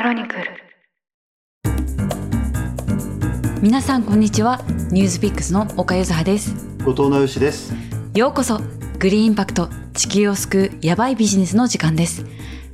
[0.00, 0.44] クロニクル。
[3.60, 4.64] 皆さんこんにちは。
[4.90, 6.54] ニュースピックスの岡由葉です。
[6.86, 7.74] 後藤直義です。
[8.14, 8.62] ようこそ
[8.98, 12.24] グリーンインパクト地球を救うヤバいビジネスの時間です。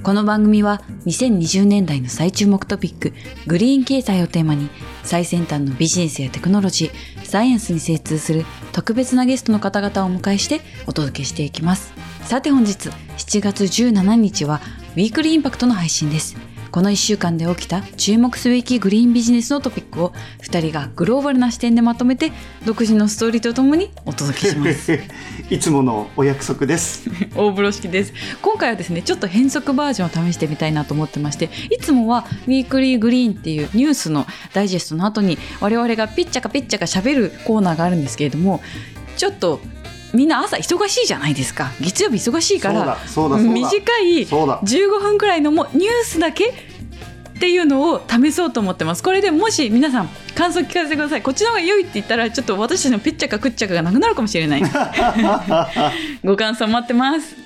[0.05, 3.13] この番組は2020年代の最注目トピック
[3.49, 4.71] グリーン経済をテーマに
[5.03, 11.93] 最先端のビジネスやテクノロジーサイエンスに精通する特別なゲストの方々をお迎えしてお届けしていきます。
[12.23, 12.89] さて本日
[13.19, 14.61] 7月17日は
[14.95, 16.37] ウィークリーインパクトの配信です
[16.77, 22.33] この1週間で起きた注目すべきグリーンビジネスのトピックを2人がグローバルな視点でまとめて
[22.67, 24.93] 独自のストーリーとともにお届けします。
[25.49, 27.09] いつものお約束です。
[27.35, 28.13] 大風呂敷です。
[28.43, 38.61] 今回はですねちょっと変則バージョンを試してみたいなと思ってましていつもはウィークリーグリーンっていうニュースのダイジェストの後に我々がピッチャカピッチャカ喋るコーナーがあるんですけれども
[39.17, 39.63] ちょっと
[40.13, 41.73] みんな朝忙しいじゃないですか。
[41.81, 44.61] 月曜日忙しいから短いそうだ。
[44.63, 46.66] 15分くらいのもうニュースだけ
[47.37, 49.03] っていうのを試そうと思ってます。
[49.03, 51.23] これでもし皆さん感想聞かせてください。
[51.23, 54.63] こっちの方が良いって言ったらちょっと私たちのピッチャカクッチャカがなくなるかもしれない。
[56.25, 57.37] ご感想待ってます。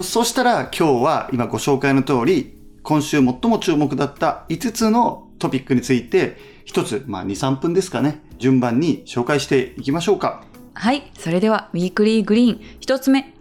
[0.00, 10.42] そしたら今日は今ご紹介の通り今週最も注目だった5つのトピックについて一つ、まあ2、3分ですかね、順番に紹介していきましょうか。
[10.74, 12.60] はいそれではウィークリーグリーン。
[12.80, 13.32] 一つ目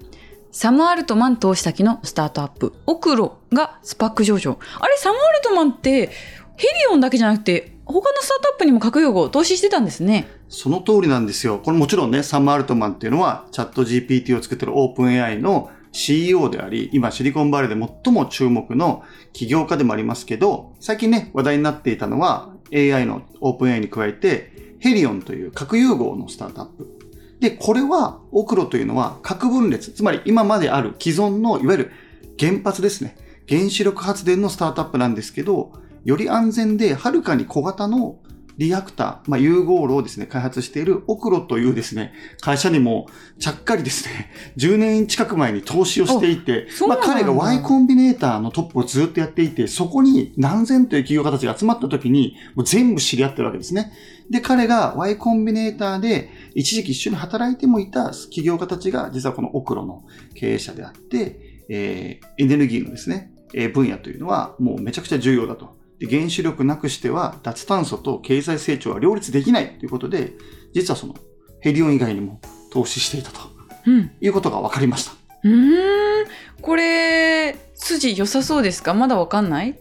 [0.51, 6.07] サム・アルトマン投資先のスタートアップオクロが SPAC 上場あれサム・アルトマンって
[6.55, 11.59] ヘリオンだけじゃなくて他のスタートアップにも核融合投資してたんですねその通りなんですよ。
[11.63, 26.98] これもちろんね、サム・アルトマンっていうのはチャット GPT を作ってるオープン AI の CEO であり、今シリコンバレーで最も注目の起業家でもありますけど、最近ね、話題になっていたのは AI のオープン AI に加えて、ヘリオンという核融合のスタートアップ。
[27.39, 31.91] で、これは、オクロというのは核分裂、つまり今まである既存のいわゆる
[32.39, 33.15] 原発ですね。
[33.47, 35.71] 原子力発電のスタートアップなんですけど、
[36.03, 38.17] より安全ではるかに小型の
[38.59, 43.07] リアクター、まあ、融合炉をですね、開発しているオクロというですね、会社にも
[43.39, 53.93] ちゃっかりですね、10年近く前に投資をしていて、まあ、彼が Y コンビネーターのトップをずっとやっていて、そこに何千という企業家たちが集まった時に、もう全部知り合ってるわけですね。
[54.29, 60.03] で、彼が Y コンビネーターで一時期一緒に働いてもいた企業家たちが、実はこのオクロの
[60.35, 65.78] 経営者であって、えーエネルギーのですね、えー分野というのはもうめちゃくちゃ重要だと。
[65.99, 70.33] で原子力なくしては脱炭素と経済成長は両立できないということで、
[70.73, 71.15] 実はその
[71.61, 72.39] ヘリオン以外にも
[72.71, 73.39] 投資していたと
[73.85, 75.11] うんいうことが分かりました。
[75.43, 76.27] うーん
[76.61, 78.93] これ筋良さそうですか？
[78.93, 79.79] まだわかんない？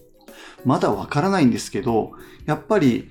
[0.65, 2.13] まだ分からないんですけど、
[2.47, 3.11] やっぱり、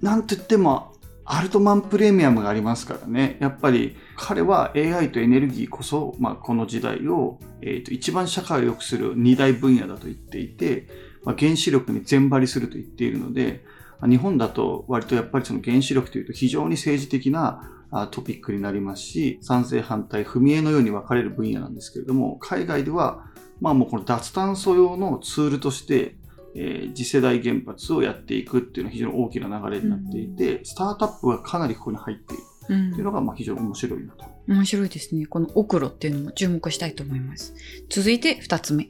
[0.00, 0.92] なんと言っても、
[1.24, 3.38] アルトマンプレミアムがありますからね。
[3.40, 10.86] やっぱり彼は AI とエネルギーこそ、まあ、この時代を、えーと一番社会を良くする二大分野だと言っていて、
[11.26, 13.64] まあ、原子力に全張りすると言っているので、
[14.00, 23.24] まあ日本だと割とやっぱりその原子力というと非常に政治的なあトピックになりますし、賛成反対、踏み絵のように分かれる分野なんですけれども、海外では、
[23.60, 26.16] まあもうこの脱炭素用のツールとして、
[26.54, 34.24] えー次世代原発をやっていくっていうのは非常に大きな流れになっていて、スタートアップがかなりここに入っているうんっていうのがまあ非常に面白いなと。
[34.48, 35.26] 面白いですね。
[35.26, 37.54] このオクロっていうのも注目したいと思います。
[37.88, 38.88] 続いて二つ目。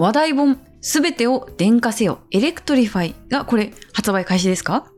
[0.00, 4.90] 話題本、すべてを電化せよ、エレクトリファイがこれ発売開始ですか？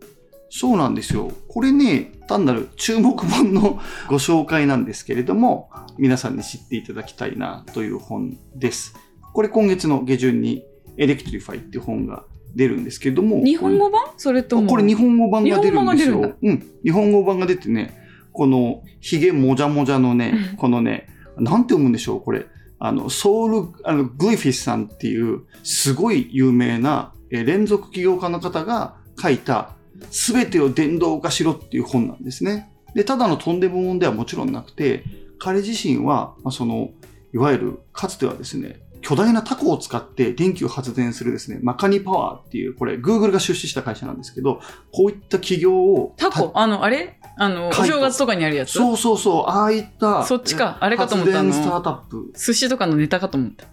[0.48, 1.32] そうなんですよ。
[1.48, 8.94] これね、単なる注目本のご紹介なんですけれども、皆さんに知っていただきたいなという本です。
[9.32, 10.62] これ今月の下旬に
[10.96, 12.22] エレクトリファイっていう本が
[12.54, 14.04] 出るんですけれども、日本語版？
[14.16, 14.68] それとも。
[14.70, 16.32] これ日本語版が出るんですよ。
[16.40, 16.64] うん。
[16.84, 17.92] 日本語版が出てね、
[18.32, 21.08] このヒゲもじゃもじゃのね、このね、
[21.38, 22.46] なんて読むんでしょう、これ。
[22.84, 29.76] あの、ソウル、あの、グイフィスさんっていう、すごい有名な、え連続起業家の方が書いた、
[30.10, 32.72] すべてを電動化しろっていう本なんですね。
[32.96, 35.04] で、ただのとんでももんではもちろんなくて、
[35.38, 36.90] 彼自身は、まあ、その、
[37.32, 44.60] いわゆる、かつてはですね、巨大なタコを使って電気を発電するですね、マカニパワーっていう、これ、Google が出資した会社なんですけど、
[44.92, 46.52] こういった企業を、タコ？
[46.54, 47.18] あの、あれ？
[47.36, 48.72] あの、お正月とかにあるやつ？
[48.72, 53.66] そうそうそう、ああいった、そっちかあれかと思った発電スタートアップ、寿司とかのネタかと思った。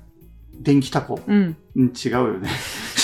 [0.60, 1.20] 電気タコ？
[1.26, 1.56] うん。
[1.76, 2.50] うん、違うよね。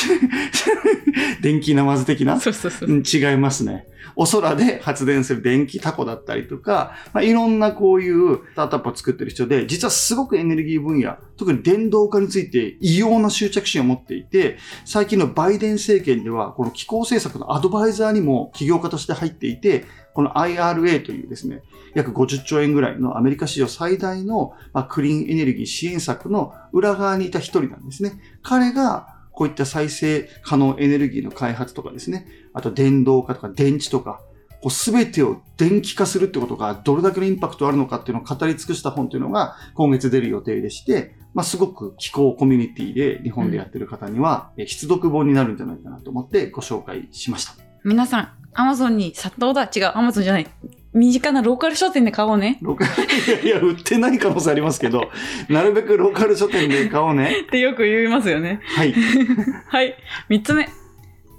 [1.41, 2.39] 電気ナマズ的な？
[2.39, 2.89] そうそうそう。
[2.89, 3.87] うん違いますね。
[4.15, 21.61] お空で発電する電気タコだったりとか、まあ、いろんなこういうスタートアップを作ってる人で、実はすごくエネルギー分野、特に電動化について異様な執着心を持っていて、最近のバイデン政権では、この気候政策のアドバイザーにも起業家として入っていて、この IRA というですね、
[21.93, 28.13] 約50兆円ぐらいのアメリカ史上最大の、まあ、クリーンエネルギー支援策の裏側にいた一人なんですね。
[28.41, 34.21] 彼がこういった再生可能エネルギーの開発とかですね、あと電動化とか電池とか、
[34.61, 47.53] こう全てを電気化するってことがどれだけのインパクトあるのかっていうのを語り尽くした本というのが今月出る予定でして、まあ、すごく気候コミュニティで日本でやってる方には、え必読本になるんじゃないかなと思ってご紹介しました。
[47.83, 49.63] 皆さん、アマゾンに殺到だ。
[49.63, 50.47] 違う、アマゾンじゃない。
[50.95, 52.57] 身近なローカル書店で買おうね。
[52.61, 53.03] ローカル、
[53.45, 55.09] いやいや、売ってない可能性ありますけど、
[55.49, 57.41] なるべくローカル書店で買おうね。
[57.41, 58.61] ってよく言いますよね。
[58.63, 58.93] はい。
[59.67, 59.95] はい。
[60.29, 60.69] 三つ目。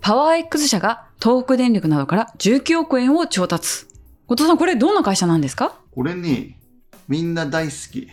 [0.03, 3.87] パワー X 社が東北電力などから19億円を調達。
[4.27, 5.75] 後藤さん、これどんな会社なんですか？
[5.93, 6.59] これね、
[7.09, 8.09] みんな大好き。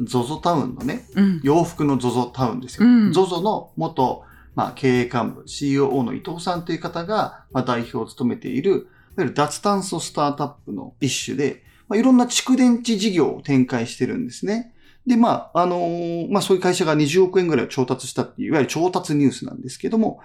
[0.00, 1.40] ZOZO タウンのね、うん。
[1.42, 2.86] 洋服の ZOZO タウンですよ。
[2.88, 4.22] うん ZOZO の元、
[4.54, 14.74] まあ、経営幹部、COO の伊藤さんという方が、まあ、代表を務めている、いわゆる脱炭素スタートアップの一種で、まあ、いろんな蓄電池事業を展開してるんですね。
[15.06, 20.20] で、まあ、あのーまあ、そういう会社が20億円ぐらいを調達したっていう、いわゆる調達ニュースなんですけども、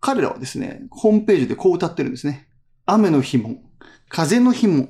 [0.00, 2.48] 彼らはですね、ホームページでこう歌ってるんですね。
[2.86, 3.56] 雨の日も、
[4.08, 4.88] 風の日も、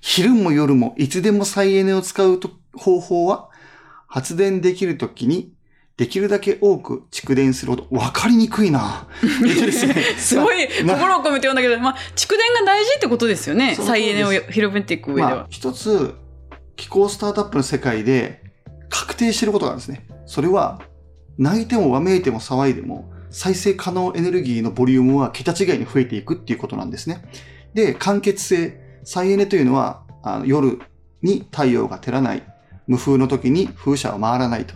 [0.00, 2.38] 昼も夜もいつでも再エネを使う
[2.76, 3.48] 方法は、
[4.06, 5.51] 発電できるときに、
[5.96, 9.06] できるだけ多く蓄電するほど、わかりにくいな。
[9.20, 13.74] すねすごいな心を込めて読んだけど、まあ、蓄電が大事ってことですよね。
[13.74, 15.28] 再エネを広めていく上では。
[15.30, 16.14] まあ、一つ、
[16.76, 18.42] 気候スタートアップの世界で
[18.88, 20.06] 確定していることがあるんですね。
[20.26, 20.80] それは、
[21.38, 27.24] 泣いてもわめいても騒いでも、再生可能エネルギーのボリュームは桁違いに増えていくっていうことなんですね。
[27.74, 30.80] で、間欠性、再エネというのは、あの夜
[31.22, 32.42] に太陽が照らない、
[32.86, 34.74] 無風の時に風車は回らないと。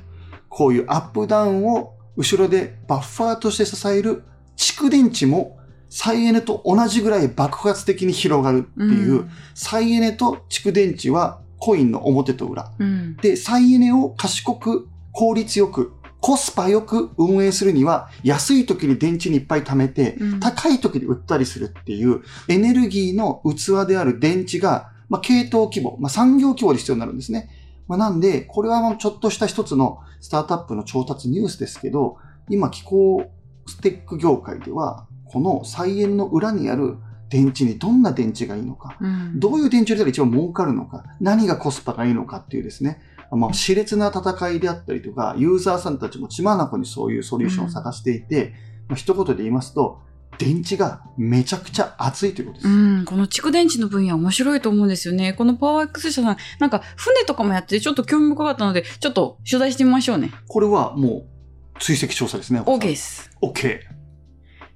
[0.57, 4.25] こういうアップダウンを後ろでバッファーとして支える
[4.57, 5.59] 蓄電池も
[5.91, 12.73] 再エネと同じぐらい爆発的に広がるっていう、うん再エネと蓄電池はコインの表と裏。
[12.79, 13.17] うん。
[13.19, 27.51] で、再エネを賢く、効率よく、コスパよく運営するには、安い時に電池にいっぱい貯めて、うん高い時に売ったりするっていう、エネルギーの器である電池が、まあ、系統規模、まあ、産業規模で必要になるんですね。
[27.89, 32.19] まあ、なんで、これはもうちょっとした一つのスタートアップの調達ニュースですけど、
[32.49, 33.25] 今気候
[33.67, 36.97] ステック業界では、この再エネの裏にある
[37.29, 39.41] 電池にどんな電池がいいのか、うん。
[39.41, 43.01] どういう電池を入れたら一番儲かるのか、何がコスパがいいのかっていうですね、
[43.31, 48.55] まあ、熾烈な戦いであったりとか、ユーザーさんたちも血眼にそういうソリューションを探していて、
[48.89, 50.01] まあ、一言で言いますと、
[50.39, 52.69] 電池がめちゃくちゃ熱いということです。
[52.69, 55.33] うん、この蓄電池の分野面白いと思うんですよね。
[55.33, 60.31] このパワー X 社さん、なんか船とかもやっててちょっと興味深かったので、ちょっと取材してみましょうね。
[60.49, 61.27] これはも
[61.75, 62.61] う追跡調査ですね。
[62.61, 63.31] OK です。
[63.43, 63.81] OK。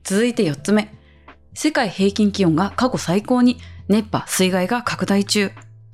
[0.02, 0.92] 続いて4つ目。
[1.54, 3.58] 世界平均気温が過去最高に、
[3.88, 5.50] 熱波、水害が拡大中。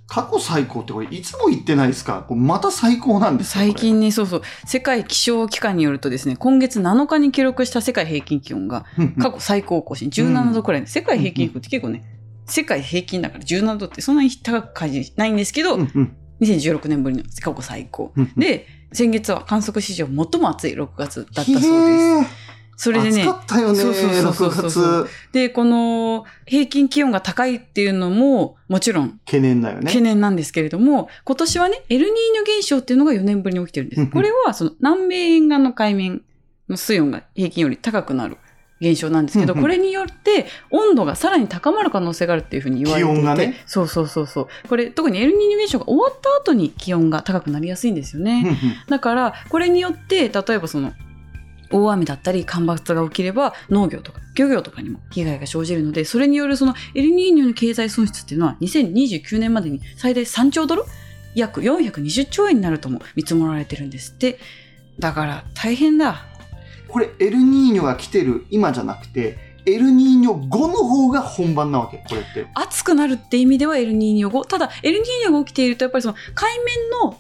[0.09, 2.25] 過去最高ってこれいつも言ってないですか？
[2.31, 3.75] また最高なんですか最。
[3.75, 4.43] 近ね、そうそう。
[4.65, 8.85] 世界気象機関によるとですね、今月7日に記録した世界平均気温が
[9.21, 12.05] 過去最高更新、17度くらいで、世界平均って結構ね、
[12.47, 18.13] 世界平均だから17度ってそんなに高く感じないんですけど、うんうん2016年ぶりの過去最高。
[18.15, 21.61] うんで、先月は観測史上最も暑い6月だったそうで
[22.25, 22.31] す。
[22.77, 25.11] それでね暑、かったよね、そうそうそうそう6そう月。
[25.33, 29.87] で、この平均気温が高いっていうのも、もちろん懸念だよね。
[29.87, 34.07] 懸念なんですけれども、今年はね、エルニーニョ現象っていうのが4年ぶりに起きてるんです。
[34.09, 36.23] これは、その南米沿岸の海面
[36.69, 38.37] の水温が平均より高くなる
[38.81, 43.21] 現象なんですけど、うんうんこれによって温度がさらに高まる可能性があるっていうふうに言われていて。
[43.21, 44.49] 気温がねそうそうそうそう。
[44.69, 48.43] これ、特にエルニーニョ現象が終わった後に気温が高くなりやすいんですよね。
[48.45, 48.57] うんうん
[48.89, 50.93] だから、これによって、例えばその、
[51.71, 60.85] 大雨だったり干ばつが起きれば農業とか漁業とかにも被害が生じるので、それによるそのエルニーニョの経済損失っていうのは2029年までに最大3兆ドル？
[61.35, 64.39] 約420兆円になるとも見積もられてるんですって。
[64.99, 66.25] だから大変だ。
[66.89, 72.47] これ、エルニーニョが来てる今じゃなくて、エルニーニョ後の方が本番なわけ、これって。
[72.55, 74.45] 暑くなるって意味ではエルニーニョ後。
[74.45, 77.19] ただ、エルニーニョが起きていると、やっぱりその海面の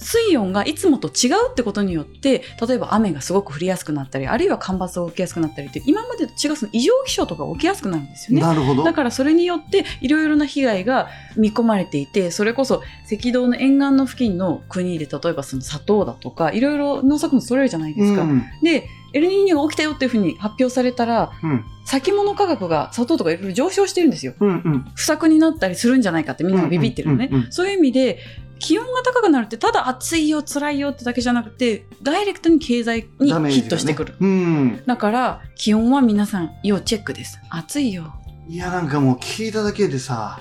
[0.00, 8.42] 水温がいつもと違うってことによって、例えば雨がすごく降りやすくなったり、あるいは干ばつが起きやすくなったりって、今までと違うその異常気象とか起きやすくなるんですよね。
[8.44, 8.84] なるほど。
[8.84, 18.22] だからそれによっていろいろな被害が見込まれていて、それこそ赤道の沿岸の付近の国で例えばその砂糖だとか、いろいろ農作物取れるじゃないですか。
[18.22, 24.34] うんで、エルニーニョが起きたよっていうふうに発表されたら、うん先物価格が砂糖とかいろいろ上昇してるんですよ。
[24.38, 27.30] うんうん不作になったりするんじゃないかってみんながビビってるのね。
[27.48, 28.18] そういう意味で、
[28.58, 34.14] 気温が高くなるってただ暑いよ、辛いよってだけじゃなくて、ダイレクトに経済にヒットしてくる。
[34.20, 34.82] うん。
[34.86, 37.40] だから、気温は皆さん要チェックです。
[37.50, 38.14] 暑いよ。
[38.48, 40.40] いや、なんかもう聞いただけでさ、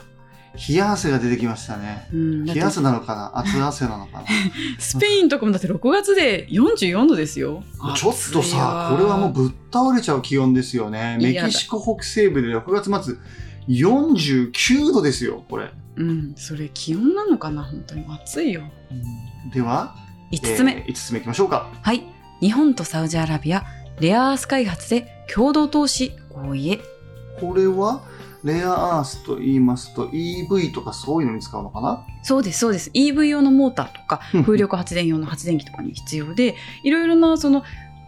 [0.68, 2.08] 冷や汗が出てきましたね。
[2.12, 3.44] うん、冷や汗なのかな？
[3.44, 4.24] 熱汗なのか
[4.80, 7.64] スペインとかもだって6月で44度ですよ。
[7.80, 11.18] なちょっとさ、これはもうぶっ倒れちゃう気温ですよね。
[11.22, 13.16] メキシコ北西部で6月末、
[13.68, 15.70] 49度ですよ、これ。
[15.98, 18.62] うん、それ気温なのかな本当に暑いよ。
[19.54, 19.96] では、
[20.32, 20.74] 5つ目。
[20.74, 21.70] えー、5つ目いきましょうか。
[21.82, 22.04] はい。
[22.40, 23.66] 日本とサウジアラビア、
[24.00, 26.80] レアアース開発で共同投資合意へ。
[27.40, 28.04] これは、
[28.44, 32.06] レアアースと言いますと EV とかそういうのに使うのかな？
[32.24, 32.92] そうです、そうです。
[32.92, 37.64] EV 用のモーターとか、う ん風力発電用の発電機とかに必要で、いろいろなその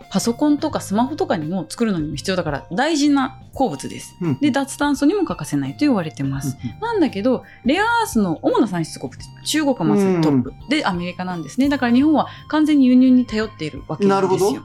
[0.10, 4.16] パソコンとかスマホとかにも作るのにも必要だから大事な鉱物です。
[4.22, 6.58] うんで、脱炭素にも欠かせないと言われてます。
[6.82, 11.70] なんだけど、レアアースの主な産出国って中国がまずトップ、でアメリカなんですね。
[11.70, 14.64] だから日本は完全に輸入に頼っているわけなんですよ。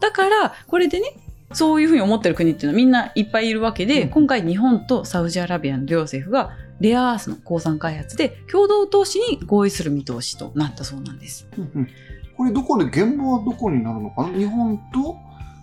[0.00, 1.16] だから、これでね、
[1.52, 11.48] そういうふうに思ってる国っていうのはみんないっぱいいるわけで、うん今回日本とサウジアラビアの両政府がレアアースの鉱産開発で共同投資に合意する見通しとなったそうなんです。
[12.38, 14.38] うんうんこれどこで、現場はどこになるのかな？
[14.38, 15.16] 日本と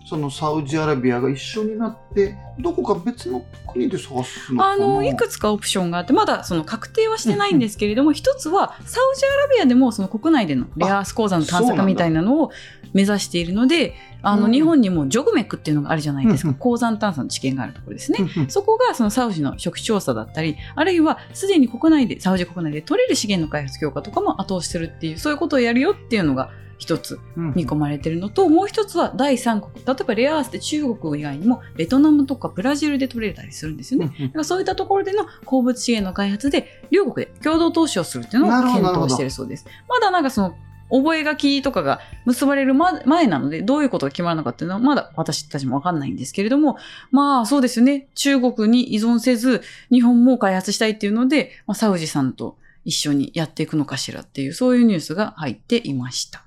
[0.05, 12.51] そのサウジアラビアが一緒になって、どこか別の国で探すのあの、いくつかオプションがあって、まだその確定はしてないんですけれども、一つはサウジアラビアでもその国内でのレアアース鉱山の探索みたいなのを
[12.94, 14.51] 目指しているので、あの、うん。
[14.51, 16.50] 日本にもジョグメックっていうのがあるじゃないですか。
[16.50, 16.60] うんうん。
[16.60, 18.20] 鉱山探査の知見があるところですね。
[18.22, 18.50] うんうん。
[18.50, 29.74] そこがそのサウジの食調査だったり、あるいはすでに国内で、サウジ国内で取れる資源の開発強化とかも後押しするっていう、そういうことをやるよっていうのが一つうん見込まれてるのと、もう一つは第三国。
[29.86, 34.13] 例えばレアアースって中国以外にもベトナムとかブラジルで取れたりするんですよね。
[34.17, 39.65] うんうんだからそういったところでの鉱物資源の開発で、両国で共同投資をするっていうのを検討しているそうです。
[39.88, 40.55] まだなんかその、
[40.89, 46.77] 覚書とかが結ばれるま前なので、どういうことが決まるのかっていうのは、まだ私たちもわかんないんですけれども、
[47.12, 48.08] まあそうですよね。
[48.15, 56.45] 中国に依存せず、日本も開発したいっていうので、まあ、サウジさんと一緒にやっていくのかしらっていう、そういうニュースが入っていました。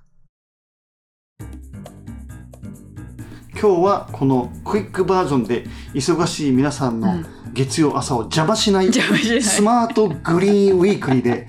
[3.61, 7.38] 今日はこのクイックバージョンで忙しい皆さんのうん。
[7.59, 11.49] 月曜朝を邪魔しない邪魔しないスマートグリーンウィークリーで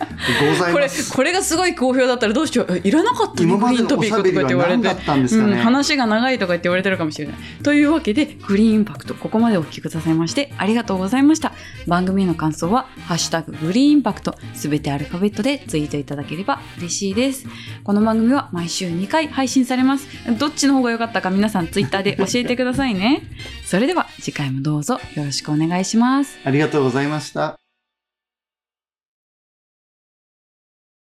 [0.49, 1.13] ございこれます。
[1.13, 5.57] これがすごい好評だったらどうしようえいらなかったグリーントピックとかって言われて何だったんですかうん、ね。
[5.57, 7.35] 話が長いとか言って言われてるかもしれない。
[7.63, 11.53] というわけで、グリーンインパクト、ここまでお聞きくださいまして、ありがとうございました。
[11.87, 17.45] 番組への感想は、ハッシュタググリーンインパクト、すべてアルファベットでツイートいただければ嬉しいです。
[17.83, 20.07] この番組は毎週2回配信されます。
[20.39, 23.21] どっちの方が良かったか皆さんツイッターで教えてくださいね。
[23.69, 26.39] それでは次回もどうぞよろしくお願いします。
[26.43, 27.58] ありがとうございました。